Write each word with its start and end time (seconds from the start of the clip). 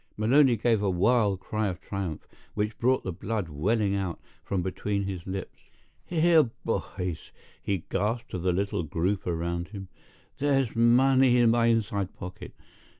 Maloney 0.17 0.57
gave 0.57 0.81
a 0.81 0.89
wild 0.89 1.39
cry 1.39 1.67
of 1.67 1.79
triumph, 1.79 2.27
which 2.55 2.75
brought 2.79 3.03
the 3.03 3.13
blood 3.13 3.49
welling 3.49 3.93
out 3.93 4.19
from 4.43 4.63
between 4.63 5.03
his 5.03 5.27
lips. 5.27 5.59
"Here, 6.07 6.49
boys," 6.65 7.29
he 7.61 7.83
gasped 7.87 8.31
to 8.31 8.39
the 8.39 8.51
little 8.51 8.81
group 8.81 9.27
around 9.27 9.67
him. 9.67 9.89
"There's 10.39 10.75
money 10.75 11.37
in 11.37 11.51
my 11.51 11.67
inside 11.67 12.15
pocket. 12.15 12.55